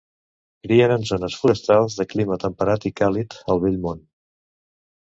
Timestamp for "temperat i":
2.47-2.95